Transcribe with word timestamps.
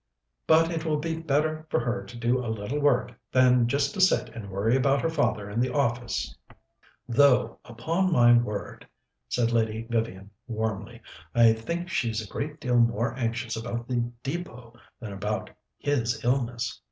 "But 0.47 0.71
it 0.71 0.83
will 0.83 0.97
be 0.97 1.19
better 1.19 1.67
for 1.69 1.79
her 1.79 2.03
to 2.05 2.17
do 2.17 2.43
a 2.43 2.49
little 2.49 2.79
work 2.79 3.11
than 3.31 3.67
just 3.67 3.93
to 3.93 4.01
sit 4.01 4.29
and 4.29 4.49
worry 4.49 4.75
about 4.75 5.03
her 5.03 5.11
father 5.11 5.47
and 5.47 5.61
the 5.61 5.71
office 5.71 6.35
though, 7.07 7.59
upon 7.65 8.11
my 8.11 8.35
word," 8.35 8.87
said 9.29 9.51
Lady 9.51 9.85
Vivian 9.91 10.31
warmly, 10.47 11.03
"I 11.35 11.53
think 11.53 11.87
she's 11.87 12.19
a 12.19 12.27
great 12.31 12.59
deal 12.59 12.79
more 12.79 13.13
anxious 13.13 13.55
about 13.55 13.87
the 13.87 14.09
Depôt 14.23 14.75
than 14.99 15.13
about 15.13 15.51
his 15.77 16.23
illness." 16.25 16.79